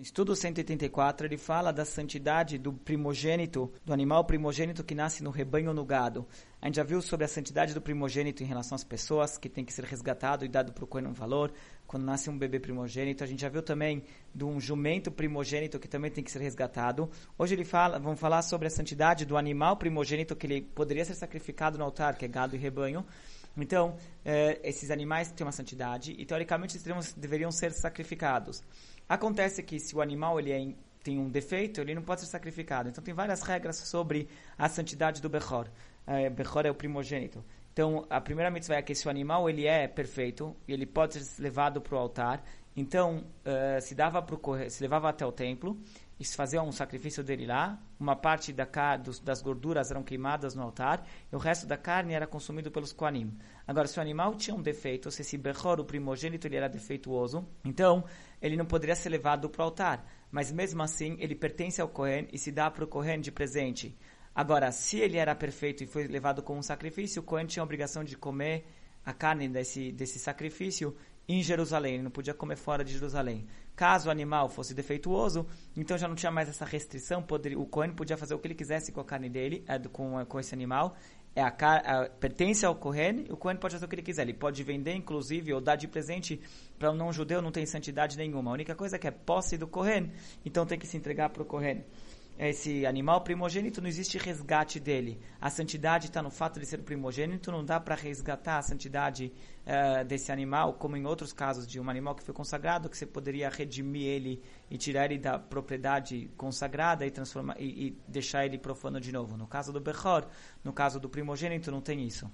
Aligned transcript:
Estudo 0.00 0.34
184, 0.34 1.26
ele 1.26 1.36
fala 1.36 1.70
da 1.70 1.84
santidade 1.84 2.56
do 2.56 2.72
primogênito, 2.72 3.70
do 3.84 3.92
animal 3.92 4.24
primogênito 4.24 4.82
que 4.82 4.94
nasce 4.94 5.22
no 5.22 5.28
rebanho 5.28 5.68
ou 5.68 5.74
no 5.74 5.84
gado. 5.84 6.26
A 6.58 6.64
gente 6.64 6.76
já 6.76 6.82
viu 6.82 7.02
sobre 7.02 7.26
a 7.26 7.28
santidade 7.28 7.74
do 7.74 7.82
primogênito 7.82 8.42
em 8.42 8.46
relação 8.46 8.74
às 8.74 8.82
pessoas, 8.82 9.36
que 9.36 9.46
tem 9.46 9.62
que 9.62 9.74
ser 9.74 9.84
resgatado 9.84 10.42
e 10.42 10.48
dado 10.48 10.72
para 10.72 10.84
o 10.84 10.86
coelho 10.86 11.10
um 11.10 11.12
valor. 11.12 11.52
Quando 11.86 12.04
nasce 12.04 12.30
um 12.30 12.38
bebê 12.38 12.58
primogênito, 12.58 13.22
a 13.22 13.26
gente 13.26 13.42
já 13.42 13.50
viu 13.50 13.62
também 13.62 14.02
de 14.34 14.42
um 14.42 14.58
jumento 14.58 15.10
primogênito 15.10 15.78
que 15.78 15.86
também 15.86 16.10
tem 16.10 16.24
que 16.24 16.30
ser 16.30 16.40
resgatado. 16.40 17.10
Hoje 17.36 17.54
ele 17.54 17.64
fala, 17.66 17.98
vamos 17.98 18.18
falar 18.18 18.40
sobre 18.40 18.68
a 18.68 18.70
santidade 18.70 19.26
do 19.26 19.36
animal 19.36 19.76
primogênito 19.76 20.34
que 20.34 20.46
ele 20.46 20.62
poderia 20.62 21.04
ser 21.04 21.14
sacrificado 21.14 21.76
no 21.76 21.84
altar, 21.84 22.16
que 22.16 22.24
é 22.24 22.28
gado 22.28 22.56
e 22.56 22.58
rebanho. 22.58 23.04
Então, 23.54 23.96
eh, 24.24 24.60
esses 24.62 24.90
animais 24.90 25.30
têm 25.32 25.44
uma 25.44 25.52
santidade 25.52 26.14
e, 26.16 26.24
teoricamente, 26.24 26.78
eles 26.78 27.12
deveriam 27.14 27.50
ser 27.50 27.72
sacrificados. 27.72 28.62
Acontece 29.10 29.60
que 29.64 29.80
se 29.80 29.96
o 29.96 30.00
animal 30.00 30.38
ele 30.38 30.52
é, 30.52 30.72
tem 31.02 31.18
um 31.18 31.28
defeito, 31.28 31.80
ele 31.80 31.96
não 31.96 32.02
pode 32.02 32.20
ser 32.20 32.28
sacrificado. 32.28 32.88
Então, 32.88 33.02
tem 33.02 33.12
várias 33.12 33.42
regras 33.42 33.74
sobre 33.74 34.28
a 34.56 34.68
santidade 34.68 35.20
do 35.20 35.28
Bechor. 35.28 35.66
Eh, 36.06 36.30
Bechor 36.30 36.64
é 36.64 36.70
o 36.70 36.74
primogênito. 36.76 37.44
Então, 37.80 38.04
a 38.10 38.20
primeira 38.20 38.50
mitzvah 38.50 38.76
é 38.76 38.82
que 38.82 38.94
se 38.94 39.06
o 39.06 39.10
animal 39.10 39.48
ele 39.48 39.66
é 39.66 39.88
perfeito 39.88 40.54
ele 40.68 40.84
pode 40.84 41.18
ser 41.18 41.40
levado 41.40 41.80
para 41.80 41.94
o 41.94 41.98
altar, 41.98 42.44
então 42.76 43.24
uh, 43.40 43.80
se 43.80 43.94
dava 43.94 44.20
pro, 44.20 44.38
se 44.68 44.82
levava 44.82 45.08
até 45.08 45.24
o 45.24 45.32
templo 45.32 45.80
e 46.18 46.24
se 46.26 46.36
fazia 46.36 46.62
um 46.62 46.72
sacrifício 46.72 47.24
dele 47.24 47.46
lá. 47.46 47.80
Uma 47.98 48.14
parte 48.14 48.52
da 48.52 48.68
das 49.24 49.40
gorduras 49.40 49.90
eram 49.90 50.02
queimadas 50.02 50.54
no 50.54 50.62
altar 50.62 51.06
e 51.32 51.34
o 51.34 51.38
resto 51.38 51.66
da 51.66 51.78
carne 51.78 52.12
era 52.12 52.26
consumido 52.26 52.70
pelos 52.70 52.92
koanim. 52.92 53.34
Agora, 53.66 53.88
se 53.88 53.98
o 53.98 54.02
animal 54.02 54.34
tinha 54.34 54.54
um 54.54 54.60
defeito, 54.60 55.10
se 55.10 55.22
esse 55.22 55.38
bechor, 55.38 55.80
o 55.80 55.84
primogênito, 55.86 56.46
ele 56.46 56.56
era 56.56 56.68
defeituoso, 56.68 57.48
então 57.64 58.04
ele 58.42 58.58
não 58.58 58.66
poderia 58.66 58.94
ser 58.94 59.08
levado 59.08 59.48
para 59.48 59.62
o 59.62 59.64
altar. 59.64 60.04
Mas 60.30 60.52
mesmo 60.52 60.82
assim, 60.82 61.16
ele 61.18 61.34
pertence 61.34 61.80
ao 61.80 61.88
Kohen 61.88 62.28
e 62.30 62.36
se 62.36 62.52
dá 62.52 62.70
para 62.70 62.84
o 62.84 62.86
Kohen 62.86 63.22
de 63.22 63.32
presente. 63.32 63.96
Agora, 64.40 64.72
se 64.72 64.98
ele 64.98 65.18
era 65.18 65.34
perfeito 65.34 65.84
e 65.84 65.86
foi 65.86 66.06
levado 66.06 66.42
como 66.42 66.60
um 66.60 66.62
sacrifício, 66.62 67.22
Cohen 67.22 67.44
tinha 67.44 67.62
a 67.62 67.64
obrigação 67.64 68.02
de 68.02 68.16
comer 68.16 68.64
a 69.04 69.12
carne 69.12 69.46
desse, 69.46 69.92
desse 69.92 70.18
sacrifício 70.18 70.96
em 71.28 71.42
Jerusalém, 71.42 71.96
ele 71.96 72.04
não 72.04 72.10
podia 72.10 72.32
comer 72.32 72.56
fora 72.56 72.82
de 72.82 72.90
Jerusalém. 72.90 73.46
Caso 73.76 74.08
o 74.08 74.10
animal 74.10 74.48
fosse 74.48 74.72
defeituoso, 74.72 75.46
então 75.76 75.98
já 75.98 76.08
não 76.08 76.14
tinha 76.14 76.32
mais 76.32 76.48
essa 76.48 76.64
restrição, 76.64 77.22
o 77.58 77.66
Cohen 77.66 77.92
podia 77.92 78.16
fazer 78.16 78.32
o 78.32 78.38
que 78.38 78.46
ele 78.46 78.54
quisesse 78.54 78.90
com 78.92 79.00
a 79.02 79.04
carne 79.04 79.28
dele, 79.28 79.62
é, 79.68 79.78
com, 79.78 80.24
com 80.24 80.40
esse 80.40 80.54
animal, 80.54 80.96
é 81.36 81.42
a, 81.42 81.48
a, 81.48 82.08
pertence 82.08 82.64
ao 82.64 82.74
Cohen, 82.74 83.26
o 83.28 83.36
Cohen 83.36 83.56
pode 83.56 83.74
fazer 83.74 83.84
o 83.84 83.88
que 83.88 83.94
ele 83.94 84.02
quiser, 84.02 84.22
ele 84.22 84.32
pode 84.32 84.64
vender, 84.64 84.94
inclusive, 84.94 85.52
ou 85.52 85.60
dar 85.60 85.76
de 85.76 85.86
presente 85.86 86.40
para 86.78 86.90
um 86.90 86.94
não-judeu, 86.94 87.42
não 87.42 87.52
tem 87.52 87.66
santidade 87.66 88.16
nenhuma. 88.16 88.50
A 88.50 88.54
única 88.54 88.74
coisa 88.74 88.96
é 88.96 88.98
que 88.98 89.06
é 89.06 89.10
posse 89.10 89.58
do 89.58 89.68
Cohen, 89.68 90.10
então 90.46 90.64
tem 90.64 90.78
que 90.78 90.86
se 90.86 90.96
entregar 90.96 91.28
para 91.28 91.42
o 91.42 91.44
Cohen 91.44 91.84
esse 92.48 92.86
animal 92.86 93.20
primogênito, 93.20 93.82
não 93.82 93.88
existe 93.88 94.16
resgate 94.16 94.80
dele. 94.80 95.20
A 95.38 95.50
santidade 95.50 96.06
está 96.06 96.22
no 96.22 96.30
fato 96.30 96.58
de 96.58 96.64
ser 96.64 96.78
primogênito, 96.78 97.52
não 97.52 97.62
dá 97.62 97.78
para 97.78 97.94
resgatar 97.94 98.56
a 98.56 98.62
santidade 98.62 99.30
uh, 99.66 100.04
desse 100.06 100.32
animal, 100.32 100.72
como 100.74 100.96
em 100.96 101.04
outros 101.04 101.34
casos 101.34 101.66
de 101.66 101.78
um 101.78 101.90
animal 101.90 102.14
que 102.14 102.22
foi 102.22 102.32
consagrado, 102.32 102.88
que 102.88 102.96
você 102.96 103.04
poderia 103.04 103.50
redimir 103.50 104.06
ele 104.06 104.42
e 104.70 104.78
tirar 104.78 105.04
ele 105.04 105.18
da 105.18 105.38
propriedade 105.38 106.30
consagrada 106.36 107.06
e, 107.06 107.10
transformar, 107.10 107.56
e, 107.60 107.88
e 107.88 107.98
deixar 108.08 108.46
ele 108.46 108.56
profano 108.56 108.98
de 108.98 109.12
novo. 109.12 109.36
No 109.36 109.46
caso 109.46 109.70
do 109.70 109.80
Bechor, 109.80 110.26
no 110.64 110.72
caso 110.72 110.98
do 110.98 111.10
primogênito, 111.10 111.70
não 111.70 111.82
tem 111.82 112.06
isso. 112.06 112.30